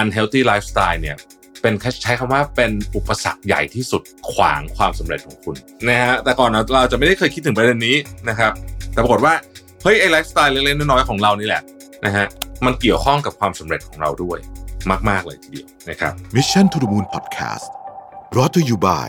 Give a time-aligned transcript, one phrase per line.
[0.00, 1.16] unhealthy lifestyle เนี่ย
[1.62, 4.02] เป็นใช้คำว่าเป็นอุปสรรคใหญ่ที่สุด
[4.32, 5.56] ขวางความสำเร็จของคุณ
[5.88, 7.96] นะฮะแต่ก่อนเราจะไม่ได้เคยคิดถึงประเด็นนี้
[8.28, 8.52] นะครับ
[8.92, 9.34] แต่ปรากฏว่า
[9.82, 11.62] เฮ้ยไอไลฟ์สไตล์เล็กๆน้อยๆของเรานี่แหละ
[12.04, 12.26] นะฮะ
[12.66, 14.38] มันเกี่ยวข้องกับความสำเร็จของเราด้วย
[15.08, 17.66] มาก ๆ เลยทีเดียวนะครับ Mission to the Moon Podcast
[18.32, 19.06] brought to you by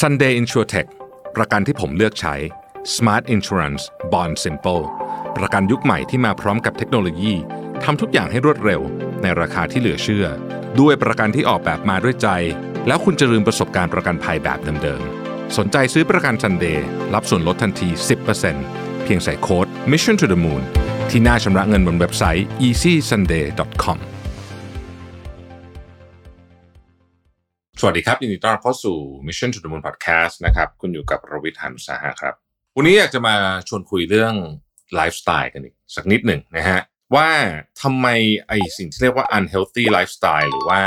[0.00, 0.88] Sunday Insurtech
[1.36, 2.34] ประกันที่ผมเลือกใช้
[2.84, 4.82] Smart Insurance Bond Simple
[5.36, 7.32] ประกันยุคใหม่ที่มาพร้อมกับเทคโนโลยี
[7.84, 8.80] ทำทุกอย่างให้รวดเร็ว
[9.22, 10.26] ในราคาที่เหลือเชื่อ
[10.80, 12.28] ด้วยประกันที่ออกแบบมาด้วยใจ
[12.86, 16.78] แล้วคุณจะลืมประสบการณ์ประกันภัยแบบเดิมๆ สนใจซื้อประกัน Sunday
[17.14, 17.88] รับส่วนลดทันที
[18.46, 20.62] 10%เพียงใส่โค้ด Mission to the Moon
[21.10, 23.98] ที่หน้าชำระเงินบนเว็บไซต์ easysunday.com
[27.80, 28.96] สวัสดีครับ ยินดีต้อนรับเข้าสู่
[29.26, 33.34] Mission to the Moon Podcast นะครับ คุณอยู่กับรวิทยานุสาหะครับ วันนี้อยากจะมา
[33.68, 34.34] ชวนคุยเรื่อง
[34.94, 36.80] ไลฟ์สไตล์กันอีกสักนิดหนึ่งนะฮะ
[37.14, 37.28] ว่า
[37.82, 38.06] ทำไม
[38.48, 40.82] ไอสิ่งที่เรียกว่า unhealthy lifestyle หรือว่า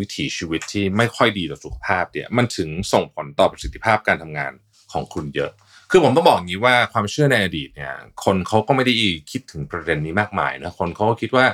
[0.00, 4.52] วิถีชีวิตที่ไม่ค่อยดีต่อสุขภาพเนี่ยมันถึงส่งผลต่อประสิทธิภาพการทำงาน
[4.92, 5.50] ของคุณเยอะ
[5.90, 7.92] คือผมต้องบอกอย่างนี้ว่าความเชื่อในอดีตเนี่ย
[8.24, 8.94] คนเขาก็ไม่ได้
[9.30, 11.46] คิดถึงประเด็นนี้มากมายนะคนเขาก็คิดว่า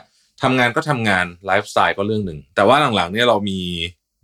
[0.42, 3.60] ทำงานก็ทำงานไลฟ์สไตล์ก็เรื่องหนึ่งแต่ว่าหลังๆเนี่ยเรามี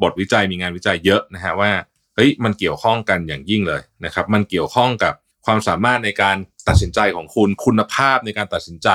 [0.03, 1.71] บทวิจัยมีงานวิจัยเยอะนะฮะว่า
[2.15, 5.15] เฮ้ยมันเกี่ยวข้องกันอย่างยิ่งเลยนะครับมันเกี่ยวข้องกับ
[5.47, 6.37] ความสามารถในการ
[6.69, 8.89] ตัดสินใจของคุณคุณภาพในการตัดสินใจ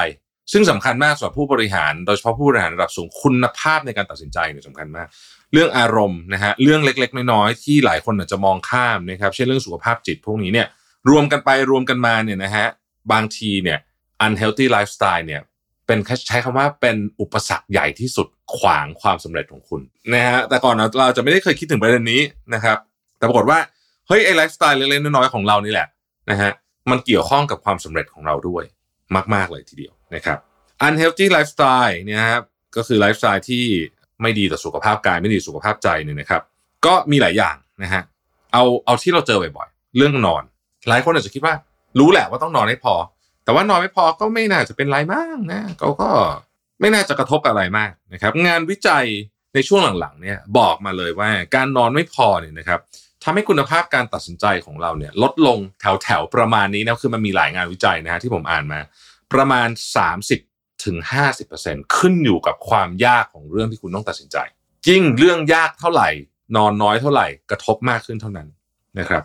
[0.52, 5.08] ซึ่งสำคัญมากสำหรับผู้บริหาร โดยเฉพาะผู้บริหารระดับสูงคุณภาพในการตัดสินใจเนี่ยสำคัญมาก
[5.53, 10.67] เรื่องอารมณ์นะฮะเรื่องเล็กๆ น้อยๆที่หลายคนอาจจะมองข้ามนะครับเช่นเรื่องสุขภาพจิตพวกนี้เนี่ย
[11.09, 12.67] รวมกันไปรวมกันมาเนี่ยนะฮะ
[13.11, 13.80] บางทีเนี่ย
[14.25, 15.41] unhealthy lifestyle เนี่ย
[15.88, 19.81] เป็นใช้คำว่าเป็นอุปสรรคใหญ่ที่สุดขวางความสำเร็จของคุณ
[20.13, 22.22] นะฮะแต่ก่อนเราจะไม่ได้เคยคิดถึงประเด็นนี้
[22.53, 22.78] นะครับ
[23.17, 23.59] แต่ปรากฏว่า
[24.08, 25.88] เฮ้ยไอไลฟ์สไตล์เล็กๆน้อยๆของเรานี่แหละ
[26.31, 26.52] นะฮะ
[26.91, 28.63] มันเกี่ยวข้องกับความสำเร็จของเราด้วย
[29.33, 30.38] มาก ๆ เลยทีเดียวนะครับ
[30.88, 32.44] unhealthy lifestyle เนี่ยครับ
[32.75, 33.66] ก็คือไลฟ์สไตล์ที่
[34.22, 36.41] ไม่ดีต่อสุขภาพกายไม่ดีสุขภาพใจเนี่ยนะครับ
[36.85, 38.03] ก็มีหลายอย่างนะฮะ
[38.53, 40.44] เอาเอาที่เราเจอบ่อยๆ เรื่องนอน
[40.89, 41.53] หลายคนอาจจะคิดว่า
[42.00, 42.94] รู้แหละว่าต้องนอนให้พอ
[43.44, 46.09] แต่ว่านอนไม่พอก็ไม่น่าจะเป็นไรมากนะเขาก็
[46.79, 49.06] ไม่น่าจะกระทบอะไรมากนะครับ งานวิจัย
[49.53, 52.79] ในช่วงหลังๆเนี่ยบอกมาเลยว่าการนอนไม่พอเนี่ยนะครับ
[53.24, 58.80] ทำให้คุณภาพการตัดสินใจของเราเนี่ยลดลงแถวๆประมาณนี้นะคือมันมีหลายงานวิจัยนะฮะที่ผมอ่านมา
[59.34, 59.68] ประมาณ
[60.25, 60.97] 30ถึง
[61.46, 64.38] 50%ขึ้นอยู่กับความยากของเรื่องที่คุณต้องตัดสินใจ
[64.88, 66.09] ยิ่งเรื่องยากเท่าไหร่
[66.56, 68.47] นอนน้อยเท่าไหร่กระทบมากขึ้นเท่านั้น
[69.00, 69.24] นะครับ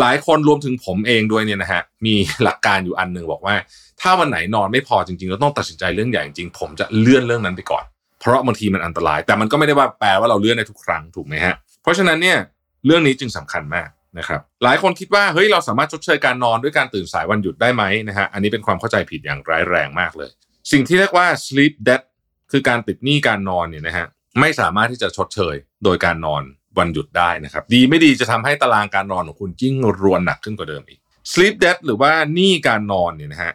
[0.00, 3.54] หลายคนรวมถึงผมเองด้วยเนี่ยนะฮะมีหลักการอยู่อันหนึ่งบอกว่า
[4.00, 7.84] ถ้าวันไหนนอนไม่พอจริงๆแล้วต้องตัดสินใจเรื่องใหญ่จริงผมจะเลื่อนเรื่องนั้นไปก่อน
[8.20, 12.38] เพราะบางทีมันอันตราย แต่มันก็ไม่ได้ว่าแปลว่าเราเลื่อนได้ทุกครั้งถูกไหมฮะเพราะฉะนั้นเนี่ย
[12.86, 13.88] เรื่องนี้จึงสำคัญมาก
[14.18, 20.30] นะครับหลายคนคิดว่าเฮ้ยเราสามารถชดเชยการนอนด้วยการตื่นสายวันหยุดได้ไหมนะฮะอันนี้เป็นความเข้าใจผิดอย่างร้ายแรงมากเลย
[20.72, 22.02] สิ่งที่เรียกว่า sleep debt
[22.50, 24.06] คือการติดหนี้การนอนเนี่ยนะฮะ
[24.40, 25.54] ไม่สามารถที่จะชดเชย
[25.84, 26.42] โดยการนอน
[26.78, 31.00] วันหยุดได้นะครับ ดีไม่ดีจะทำให้ตารางการนอนของคุณยิ่งรวนหนักขึ้นกว่าเดิมอีก
[31.32, 33.52] sleep debt หรือว่าหนี้การนอนเนี่ยนะฮะ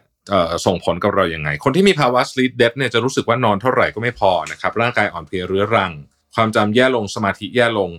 [0.66, 5.92] ส่งผลกับเราอย่างไง คนที่มีภาวะ sleep debt เนี่ยจะรู้สึกว่านอนเท่าไหร่ก็ไม่พอนะครับร่างกายอ่อนเพลียเรื้อรัง
[6.34, 7.90] ความจำแย่ลงสมาธิแย่ลง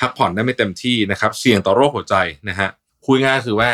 [0.00, 2.16] พักผ่อนได้ไม่เต็มที่นะครับ เสี่ยงต่อโรคหัวใจ
[2.48, 2.68] นะฮะ
[3.06, 3.70] คุยง่ายคือว่า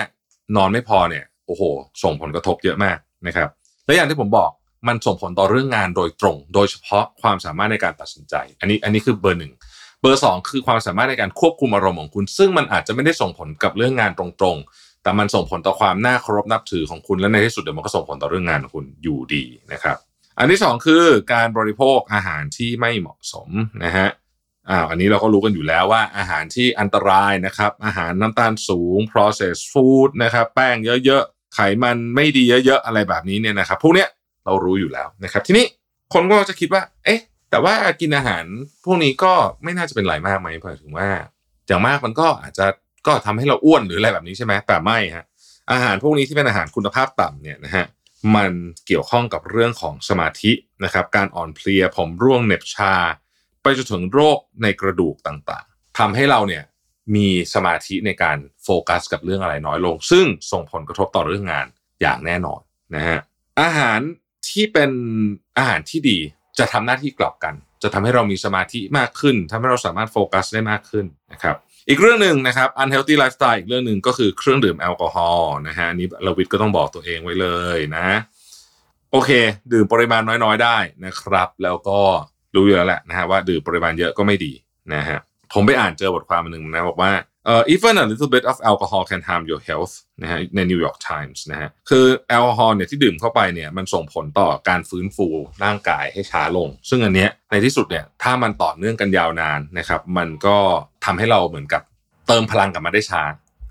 [0.56, 1.62] นอนไม่พอเนี่ยโอ้โห
[2.02, 3.48] ส่งผลกระทบเยอะมากนะครับ
[3.86, 4.50] และอย่างที่ผมบอก
[4.88, 9.52] มันส่งผลต่อเรื่องงานโดยตรง โดยเฉพาะความสามารถในการตัดสินใจ อันนี้อันนี้คือเบอร์หนึ่ง
[10.00, 19.96] เบอร์สองคือความสามารถในการควบคุมอารมณ์ของคุณ ซึ่งมันอาจจะไม่ได้ส่งผลกับเรื่องงานตรงๆ แต่มันส่งผลต่อความน่าเคารพนับถือของคุณและในที่สุดเดี๋ยวมันก็ส่งผลต่อเรื่องงานของคุณอยู่ดีนะครับ
[20.38, 23.48] อันที่สองคือการบริโภคอาหารที่ไม่เหมาะสม
[23.84, 24.08] นะฮะ
[24.70, 34.08] อ้าวอันนี้เราก็รู้กันอยู่แล้วว่าอาหารที่อันตรายนะครับ อาหารน้ำตาลสูง processed food นะครับแป้งเยอะๆ ไขมันไม่ดีเยอะๆ อะไรแบบนี้เนี่ยนะครับพวกเนี้ย
[34.44, 35.66] เรารู้อยู่แล้วนะครับ ทีนี้
[36.14, 38.44] คนก็จะคิดว่า เอ๊ะ แต่ว่ากินอาหาร
[38.84, 39.32] พวกนี้ก็
[39.62, 41.08] ไม่น่าจะเป็นไรมากไหมเพราะถึงว่า
[41.66, 42.66] อย่างมากมันก็อาจจะ
[43.06, 45.24] ก็ทำให้เราอ้วนหรืออะไรแบบนี้ใช่ไหมแต่ไม่ฮะ
[45.72, 47.86] อาหารพวกนี้ที่เป็นอาหารคุณภาพต่ำเนี่ยนะฮะ
[48.36, 48.52] มัน
[48.86, 50.52] เกี่ยวข้องกับเรื่องของสมาธิ
[50.84, 52.94] นะครับ การอ่อนเพลียผมร่วงเหน็บชา
[53.66, 56.64] ไปจนถึงโรคในกระดูกต่างๆทำให้เราเนี่ย
[57.14, 61.66] มีสมาธิในการโฟกัสกับเรื่องอะไรน้อยลง ซึ่งส่งผลกระทบต่อเรื่องงาน
[62.00, 62.60] อย่างแน่นอน
[62.94, 63.18] นะฮะ
[63.60, 64.00] อาหาร
[64.48, 64.90] ที่เป็น
[65.58, 66.18] อาหารที่ดี
[66.58, 71.56] จะทำหน้าที่กลับกัน จะทำให้เรามีสมาธิมากขึ้นทำให้เราสามารถโฟกัสได้มากขึ้นนะครับ
[71.88, 78.06] อีกเรื่องหนึ่งนะครับ unhealthy lifestyle อีกเรื่องหนึ่งก็คือเครื่องดื่มแอลกอฮอล์นะฮะนี้เราวิทย์ก็ต้องบอกตัวเองไว้เลยนะ
[79.12, 79.30] โอเค
[79.72, 82.00] ดื่มปริมาณน้อยๆ ได้นะครับ แล้วก็
[82.56, 84.52] รู้อยู่แล้วแหละนะฮะว่าดื่มปริมาณเยอะก็ไม่ดี
[84.94, 85.18] นะฮะ
[85.54, 87.12] ผมไปอ่านเจอบทความหนึ่งนะบอกว่า
[87.46, 95.28] เอ่อ even a little bit of alcohol can harm your health นะฮะใน New York Times นะฮะคือแอลกอฮอล์เนี่ยที่ดื่มเข้าไปเนี่ยมันส่งผลต่อการฟื้นฟู
[95.64, 100.56] ร่างกายให้ช้าลง ซึ่งอันเนี้ยในที่สุดเนี่ยถ้ามันต่อเนื่องกันยาวนานนะครับมันก็
[101.04, 101.82] ทำให้เราเหมือนกับ
[102.28, 103.22] เติมพลังกลับมาได้ช้า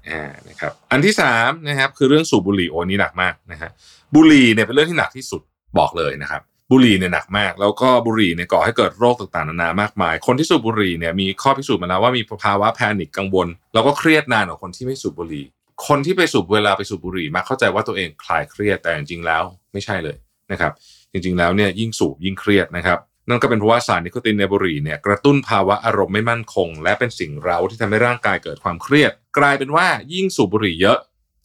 [0.10, 3.70] อ่านะครับอันที่สามนะครับคือเรื่องสูบบุหรี่โอ้นี่หนักมากนะฮะ
[4.16, 5.42] บุหรี่เนี่ยเป็นเรื่องที่หนักที่สุด
[5.78, 6.42] บอกเลยนะครับ
[6.72, 15.46] บุหรี่เนี่ยหนักมาก แล้วก็บุหรี่เนี่ยก่อให้เกิดโรคต่างๆนานามากมาย คนที่สูบบุหรี่เนี่ยมีข้อพิสูจน์มาแล้วว่ามีภาวะแพนิคกังวลแล้วก็เครียดนานกว่าคนที่ไม่สูบบุหรี่
[15.88, 20.18] คนที่ไปสูบเวลาไปสูบบุหรี่มาเข้าใจว่าตัวเองคลายเครียดแต่จริงๆแล้วไม่ใช่เลย
[20.52, 20.72] นะครับ
[21.12, 30.98] จริงๆแล้วเนี่ยยิ่งสูบยิ่งเครียดนะครับนั่นก็เป็นเพราะว่าสารนิโคตินในบุหรี่เนี่ยกระตุ้นภาวะอารมณ์ไม่มั่นคง และเป็นสิ่งเร้าที่ทำให้ร่างกายเกิดความเครียด กลายเป็นว่ายิ่งสูบบุหรี่เยอะ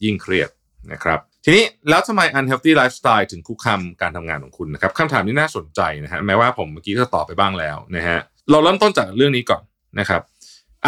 [0.03, 0.49] ยิ่งเครียด
[0.91, 8.19] นะครับ ทีนี้แล้วทำไม unhealthy lifestyle ถึงคุกคามการทำงานของคุณนะครับคำถามนี้น่าสนใจนะฮะแม้ว่าผมเมื่อกี้ก็ตอบไปบ้างแล้วนะฮะ
[8.51, 9.63] เราเริ่มต้นจากเรื่องนี้ก่อน
[9.99, 10.21] นะครับ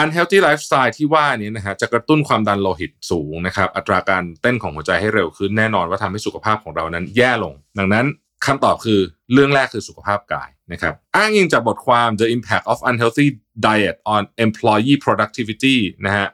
[0.01, 8.05] unhealthy lifestyle ที่ว่านี้นะฮะจะกระตุ้นความดันโลหิตสูงนะครับอัตราการเต้นของหัวใจให้เร็วขึ้นแน่นอนว่าทำให้สุขภาพของเรานั้นแย่ลง ดังนั้น
[8.45, 8.99] คำตอบคือ
[9.33, 13.27] เรื่องแรกคือสุขภาพกายนะครับอ้างอิงจากบทความ The Impact of Unhealthy
[13.65, 15.75] Diet on Employee Productivity
[16.05, 16.27] นะฮะ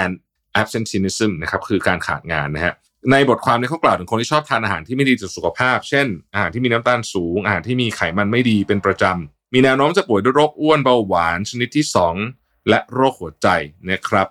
[0.00, 0.12] and
[0.60, 2.74] absenteeism นะครับคือการขาดงานนะฮะ
[3.12, 11.84] ในบทความนี้เขากล่าวถึงคนที่ชอบทานอาหารที่ไม่ดีต่อสุขภาพ เช่น อาหารที่มีน้ำตาลสูง อาหารที่มีไขมันไม่ดีเป็นประจำมีแนวโน้มจะป่วยด้วยโรคอ้วนเบาหวานชนิดที่
[12.26, 13.48] 2 และโรคหัวใจ
[13.90, 14.26] นะครับ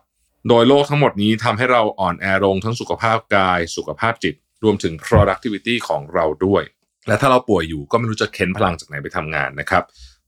[0.50, 6.64] โดยโรคทั้งหมดนี้ทำให้เราอ่อนแอลงทั้งสุขภาพกาย สุขภาพจิต รวมถึง productivity ของเราด้วย
[7.08, 9.84] และถ้าเราป่วยอยู่ก็ไม่รู้จะเค้นพลังจากไหนไปทำงานนะครับ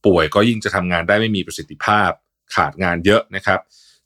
[0.06, 2.12] ป่วยก็ยิ่งจะทำงานได้ไม่มีประสิทธิภาพ
[2.56, 3.60] ขาดงานเยอะนะครับ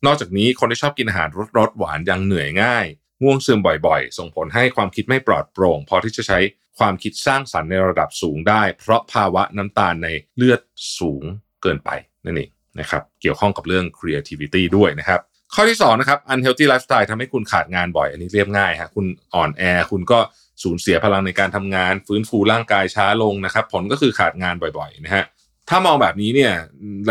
[0.05, 2.85] นอกจากนี้คนที่ชอบกินอาหารรสรสหวานยังเหนื่อยง่าย
[3.23, 6.39] ง่วงซึมบ่อยๆ ส่งผลให้ความคิดไม่ปลอดโปร่งพอที่จะใช้
[6.79, 10.61] ความคิดสร้างสรรค์ในระดับสูงได้ เพราะภาวะน้ำตาลในเลือด
[10.99, 11.23] สูง
[11.61, 11.89] เกินไป
[12.25, 12.49] นั่นเอง
[12.79, 15.19] นะครับเกี่ยวข้องกับเรื่อง creativity ด้วยนะครับ
[15.55, 20.19] ข้อที่2นะครับ unhealthy lifestyle ทำให้คุณขาดงานบ่อย อันนี้เรียบง่ายฮะคุณอ่อนแอคุณก็
[20.63, 25.25] สูญเสียพลังในการทำงาน ฟื้นฟูร่างกายช้าลงนะครับ ผลก็คือขาดงานบ่อยๆนะฮะ
[25.69, 26.53] ถ้ามองแบบนี้เนี่ย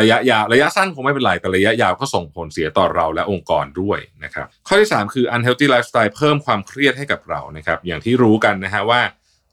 [0.01, 9.01] ระยะยาวระยะสั้นคงไม่เป็นไรแต่ระยะยาวก็ส่งผลเสียต่อเราและองค์กรด้วยนะครับข้อที่ 3 คือ unhealthy lifestyle เพิ่มความเครียดให้กับเรานะครับอย่างที่รู้กันนะฮะว่า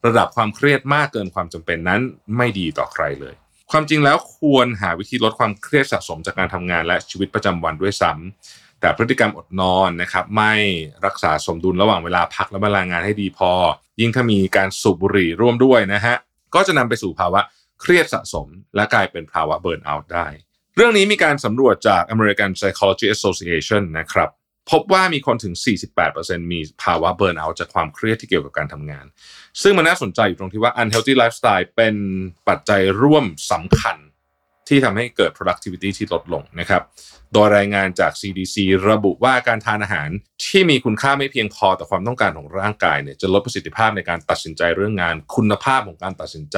[0.06, 2.02] ระดับความเครียดมากเกินความจำเป็นนั้น
[2.38, 3.36] ไม่ดีต่อใครเลย
[3.72, 10.54] ความจริงแล้วควรหาวิธีลดความเครียดสะสมจากการทำงานและชีวิตประจำวันด้วยซ้ำแต่พฤติกรรมอดนอนนะครับไม่
[11.06, 13.52] รักษาสมดุลระหว่างเวลาพักและเวลางานให้ดีพอ
[14.00, 16.16] ยิ่งถ้ามีการสูบบุหรี่ร่วมด้วยนะฮะ
[16.56, 17.42] ก็จะนำไปสู่ภาวะ
[17.82, 20.28] เครียดสะสม และกลายเป็นภาวะเบิร์นเอาท์ได้
[20.76, 24.30] เรื่องนี้มีการสำรวจจาก American Psychology Association นะครับ
[24.72, 25.54] พบว่ามีคนถึง
[26.04, 29.06] 48%มีภาวะเบิร์นเอาท์จากความเครียดที่เกี่ยวกับการทำงาน
[29.62, 31.96] ซึ่งมันน่าสนใจอยู่ตรงที่ว่า unhealthy lifestyle เป็น
[32.48, 33.98] ปัจจัยร่วมสำคัญ
[34.68, 36.84] ที่ทำให้เกิด productivity ที่ลดลงนะครับ
[37.34, 38.56] โดยรายงานจาก CDC
[38.90, 40.10] ระบุว่าการทานอาหาร
[40.46, 46.58] ที่มีคุณค่าไม่เพียงพอต่อความต้องการของร่างกายเนี่ยจะลดประสิทธิภาพในการตัดสินใจเรื่องงาน คุณภาพของการตัดสินใจ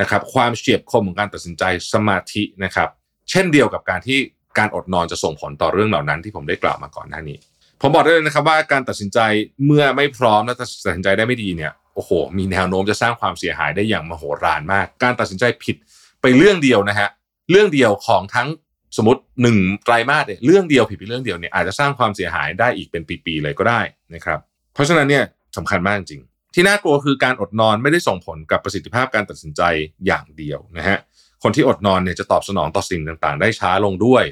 [0.00, 2.88] นะครับความเฉียบคมของการตัดสินใจสมาธินะครับ
[3.30, 4.18] เช่นเดียวกับการที่
[4.58, 7.38] การอดนอนจะส่งผลต่อเรื่องเหล่านั้นที่ผมได้กล่าวมาก่อนหน้านี้
[7.80, 9.18] ผมบอกได้เลยนะครับว่าการตัดสินใจ
[9.66, 15.76] เมื่อไม่พร้อมและตัดสินใจได้ไม่ดีเนี่ยโอ้โห มีแนวโน้มจะสร้างความเสียหายได้อย่างมโหฬารมาก การตัดสินใจผิด
[16.22, 17.08] ไปเรื่องเดียวนะฮะ
[17.50, 18.48] เรื่องเดียวของทั้ง
[18.96, 23.80] สมมติหนึ่งไตรมาสเนี่ยเรื่องเดียวผิดไปเรื่องเดียวเนี่ยอาจจะสร้างความเสียหายได้อีกเป็นปีๆเลยก็ได้
[24.14, 24.38] นะครับ
[24.74, 25.24] เพราะฉะนั้นเนี่ย
[25.56, 26.22] สำคัญมากจริง
[26.54, 29.62] ที่น่ากลัวคือการอดนอนไม่ได้ส่งผลกับประสิทธิภาพการตัดสินใจ
[30.06, 30.98] อย่างเดียวนะฮะ
[31.42, 34.24] คนที่อดนอนเนี่ยจะตอบสนองต่อสิ่งต่างๆ ได้ช้าลงด้วย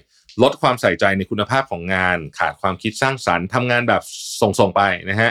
[0.43, 4.03] ลดความใส่ใจในคุณภาพของงาน ขาดความคิดสร้างสรรค์ทำงานแบบ
[4.41, 5.31] ส่งๆไปนะฮะ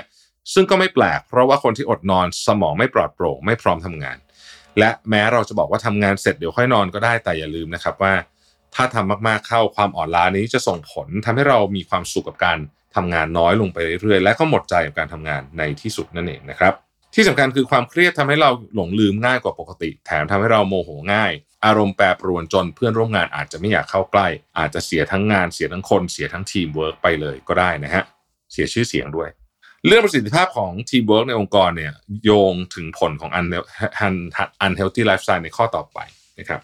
[0.54, 4.18] ซึ่งก็ไม่แปลก เพราะว่าคนที่อดนอนสมองไม่ปลอดโปร่งไม่พร้อมทำงาน
[4.80, 8.14] และแม้เราจะบอกว่าทำงานเสร็จเดี๋ยวค่อยนอนก็ได้แต่อย่าลืมนะครับว่า
[8.76, 12.58] ถ้าทำมากๆเข้าความอ่อนล้านี้จะส่งผลทำให้เรามีความสุขกับการ
[12.96, 16.74] ทำงานน้อยลงไปเรื่อยๆ และก็หมดใจกับการทำงานในที่สุดนั่นเองนะครับ
[17.16, 21.32] ที่สำคัญคือความเครียดทำให้เราหลงลืมง่ายกว่าปกติ แถมทำให้เราโมโหง่าย
[21.66, 24.28] อารมณ์แปรปรวนจนเพื่อนร่วมงานอาจจะไม่อยากเข้าใกล้
[24.60, 28.04] อาจจะเสียทั้งงานเสียทั้งคนเสียทั้งทีมเวิร์กไปเลยก็ได้นะฮะ
[28.52, 29.30] เสียชื่อเสียงด้วย
[29.88, 33.32] เรื่องประสิทธิภาพของทีมเวิร์กในองค์กรเนี่ยโยงถึงผลของ
[34.66, 36.00] unhealthy lifestyle ในข้อต่อไป
[36.40, 36.62] นะครับ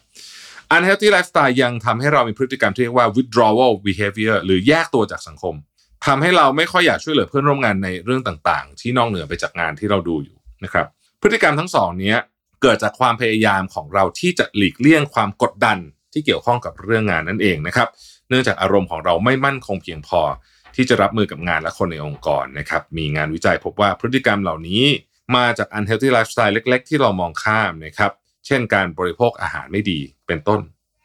[0.76, 5.56] unhealthy lifestyle ยังทำให้เรามีพฤติกรรมที่เรียกว่า withdrawal behavior หรือแยกตัวจากสังคม
[6.06, 10.86] ทำให้เราไม่ค่อยอยากช่วยเหลือเพื่อนร่วมงานในเรื่องต่างๆ ที่นอกเหนือไปจากงานที่เราดูอยู่นะครับ
[11.22, 12.16] พฤติกรรมทั้งสองนี้
[12.62, 15.78] เกิดจากความพยายามของเราที่จะหลีกเลี่ยงความกดดัน
[16.14, 17.88] ที่เกี่ยวข้องกับเรื่องงานนั่นเองนะครับ
[18.30, 20.22] เนื่องจากอารมณ์ของเราไม่มั่นคงเพียงพอ
[20.76, 24.84] ที่จะรับมือกับงานและคนในองค์กรนะครับ มีงานวิจัยพบว่าพฤติกรรมเหล่านี้
[25.36, 28.12] มาจาก unhealthy lifestyle เล็ก ๆ ที่เรามองข้ามนะครับ
[28.46, 30.62] เช่นการบริโภคอาหารไม่ดีเป็นต้น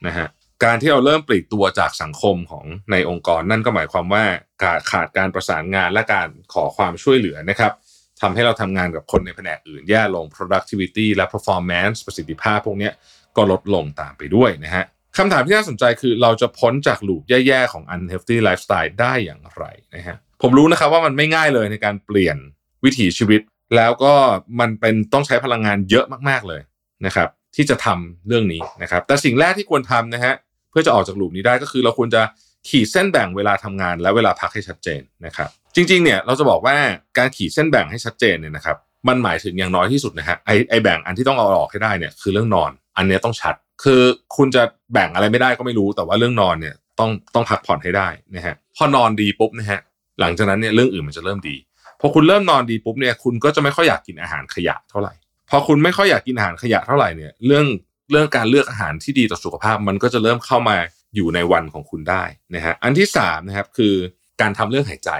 [0.07, 0.27] นะฮะ
[0.65, 4.25] การที่เราเริ่มปลีกตัวจากสังคมของในองค์กร นั่นก็หมายความว่า
[4.65, 7.73] การขาดการประสานงานและการขอความช่วยเหลือนะครับ
[8.21, 12.91] ทำให้เราทำงานกับคนในแผนกอื่นแย่ลง productivity และ performance ประสิทธิภาพพวกนี้
[13.37, 14.85] ก็ลดลงตามไปด้วยนะฮะ
[15.17, 22.37] คำถามที่น่าสนใจคือเราจะพ้นจากลูปแย่ๆของ unhealthy lifestyle ได้อย่างไรนะฮะผมรู้นะครับว่ามันไม่ง่ายเลยในการเปลี่ยน
[22.85, 23.41] วิถีชีวิต
[23.77, 24.15] แล้วก็
[24.61, 26.63] มันเป็นต้องใช้พลังงานเยอะมากๆเลย
[27.07, 30.35] นะครับ ที่จะทำเรื่องนี้นะครับ แต่สิ่งแรกที่ควรทำนะฮะ
[30.71, 32.23] เพื่อจะออกจากลูปนี้ได้ก็คือ เราควรจะ
[32.69, 36.77] ขีดเส้นแบ่งเวลาทำงาน และเวลาพักให้ชัดเจนนะครับ จริงๆเนี่ยเราจะบอกว่า
[37.19, 38.77] การขีดเส้นแบ่งให้ชัดเจนเนี่ยนะครับ
[39.09, 44.01] มันหมายถึงอย่างน้อยที่สุดนะฮะไอไอแบ่งอันที่ต้องเอาออกให้ได้เนี่ยคือเรื่องนอน อันเนี้ยต้องชัด คือ
[44.37, 49.81] คุณจะแบ่งอะไรไม่ได้ก็ไม่รู้ แต่ว่าเรื่องนอนเนี่ยต้องต้องพักผ่อนให้ได้นะฮะพอนอนดีปุ๊บนะฮะ
[50.21, 51.57] หลังจากนั้นเนี่ยเรื่องอื่นมันจะเริ่มดี
[52.01, 55.13] พอคุณเริ่มนอนดีปุ๊บเนี่ยคุณก็จะไม่ค่อยอยากกินอาหารขยะเท่าไหร่
[55.51, 57.67] พอคุณไม่ค่อยอยากกินอาหารขยะเท่าไหร่เนี่ยเรื่อง
[58.11, 60.77] เรื่องการเลือกอาหารที่ดีต่อสุขภาพ มันก็จะเริ่มเข้ามา
[61.15, 62.23] อยู่ในวันของคุณได้
[62.55, 63.95] นะฮะอันที่สามนะครับคือ
[64.41, 65.11] การทำเรื่องหายใจ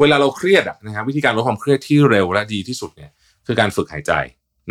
[0.00, 3.10] เวลาเราเครียดอะนะครับวิธีการลดความเครียดที่เร็วและดีที่สุดเนี่ย
[3.46, 4.12] คือการฝึกหายใจ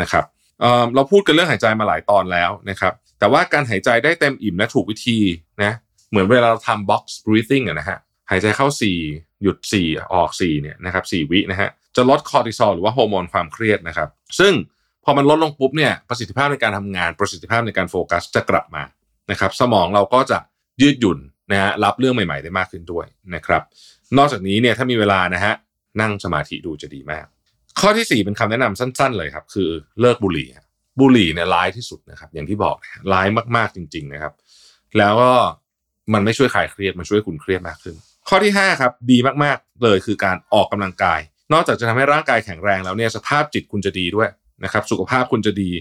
[0.01, 0.25] นะครับ
[0.59, 5.17] เเราพูดกันเรื่องหายใจมาหลายตอนแล้วนะครับ แต่ว่าการหายใจได้เต็มอิ่มและถูกวิธี
[5.63, 5.73] นะ
[6.09, 7.97] เหมือนเวลาเราทำ box breathing นะฮะ
[8.29, 8.67] หายใจเข้า
[9.03, 14.09] 4 หยุด 4 ออก4เนี่ยนะครับ4วินะฮะจะลดคอร์ติซอลหรือว่าฮอร์โมนความเครียดนะครับ
[14.39, 14.53] ซึ่ง
[15.09, 18.83] อมันลดลงปุ๊บเนี่ยประสิทธิภาพในการทำงานประสิทธิภาพในการโฟกัสจะกลับมา
[19.31, 20.37] นะครับสมองเราก็จะ
[20.81, 21.19] ยืดหยุ่น
[21.51, 23.61] นะฮะรับเรื่องใหม่ ๆ ได้มากขึ้นด้วยนะครับ
[24.17, 25.53] นอกจากนี้เนี่ยถ้ามีเวลานะฮะ
[26.01, 27.25] นั่งสมาธิดูจะดีมาก
[27.79, 29.69] ข้อที่ 4 เป็นคำแนะนำสั้น ๆ เลยครับ คือ
[30.01, 30.47] เลิกบุหรี่
[30.99, 32.75] บุหรี่เนี่ยร้ายที่สุดนะครับอย่างที่บอก
[33.13, 34.33] ร้ายมากๆจริง ๆนะครับ
[34.97, 35.31] แล้วก็
[36.13, 37.95] มันไม่ช่วยคลายเครียดมันช่วยคุณเครียดมากขึ้น
[38.29, 41.19] ข้อที่5ครับดีมากๆเลยคือการออกกำลังกาย
[41.53, 44.29] นอกจากจะทำให้ร่างกายแข็งแรงแล้วเนี่ยสภาพจิตคุณจะดีด้วย
[44.63, 45.71] นะครับสุขภาพคุณจะดี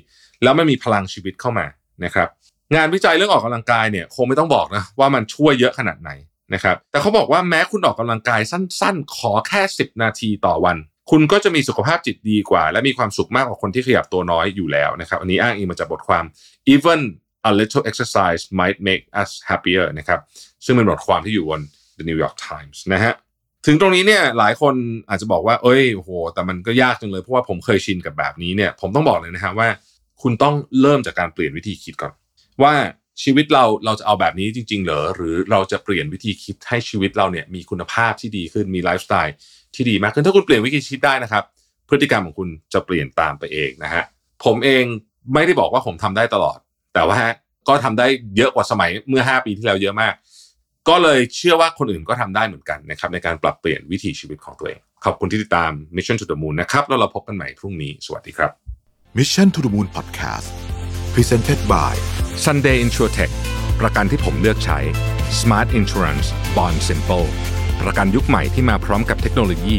[0.42, 1.66] แล้วไม่มีพลังชีวิตเข้ามา
[2.04, 2.28] นะครับ
[2.74, 6.10] งานวิจัยเรื่องออกกำลังกายเนี่ยคงไม่ต้องบอกนะว่ามันช่วยเยอะขนาดไหน
[6.54, 10.76] นะครับแต่เขาบอกว่าแม้คุณออกกำลังกายสั้น ๆ ขอแค่ 10 นาทีต่อวัน
[11.10, 16.24] คุณก็จะมีสุขภาพจิตดีกว่า และมีความสุขมากกว่าคนที่ขยับตัวน้อยอยู่แล้วนะครับอันนี้อ้างอิงมาจากบทความ
[16.74, 17.00] even
[17.50, 20.20] a little exercise might make us happier นะครับ
[20.64, 21.60] ซึ่งเป็นบทความที่อยู่บน
[21.98, 23.12] The New York Times นะฮะ
[23.70, 24.74] ถึงตรงนี้เนี่ยหลายคน
[25.08, 29.68] อาจจะบอกว่า เอ้ยโหแต่มันก็ยากจังเลยเพราะว่าผมเคยชินกับแบบนี้เนี่ยผมต้องบอกเลยนะฮะว่า
[30.22, 32.12] คุณต้องเริ่มจากการเปลี่ยนวิธีคิดก่อน
[32.62, 32.74] ว่า
[33.22, 39.34] ชีวิตเราเราจะเอาแบบนี้จริง ๆ เหรอหรือเราจะเปลี่ยนวิธีคิดให้ชีวิตเราเนี่ยมีคุณภาพที่ดีขึ้นมีไลฟ์สไตล์
[39.74, 41.44] ที่ดีมากขึ้นถ้าคุณเปลี่ยนวิธีคิดได้นะครับ
[41.88, 44.04] พฤติกรรมของคุณจะเปลี่ยนตามไปเองนะฮะ
[44.44, 44.84] ผมเอง
[45.34, 46.58] ไม่ได้บอกว่าผมทำได้ตลอด
[46.94, 47.18] แต่ว่า
[47.68, 48.06] ก็ทำได้
[48.36, 50.14] เยอะกว่าสมัยเมื่อ 5 ปีที่แล้วเยอะมาก
[50.88, 58.50] ก็เลยเชื่อว่าคนอื่นก็ทำได้เหมือนกันนะครับในการปรับเปลี่ยนวิถีชีวิตของตัวเอง ขอบคุณที่ติดตาม Mission to the Moon นะครับแล้วเราพบกันใหม่พรุ่งนี้ สวัสดีครับ
[59.18, 60.48] Mission to the Moon Podcast
[61.14, 61.92] Presented by
[62.44, 63.32] Sunday InsurTech
[63.80, 64.78] ประกันที่ผมเลือกใช้
[65.40, 66.26] Smart Insurance
[66.56, 67.28] Bond Simple
[67.82, 69.76] ประกันยุคใหม่ที่มาพร้อมกับเทคโนโลยี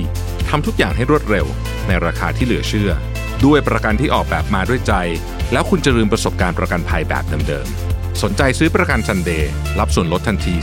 [0.49, 1.45] ทำทุกอย่างให้รวดเร็ว
[1.87, 2.91] ในราคาที่เหลือเชื่อ
[3.45, 4.93] ด้วยประกันที่ออกแบบมาด้วยใจ
[5.51, 10.53] แล้วคุณจะลืมประสบการณ์ประกันภัยแบบเดิมๆ สนใจซื้อประกันซันเดย์รับส่วนลดทันที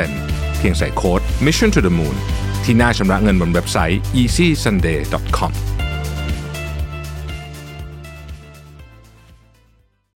[0.00, 2.16] 10%เพียงใส่โค้ด Mission to the Moon
[2.64, 5.52] ที่หน้าชำระเงินบนเว็บไซต์ easysunday.com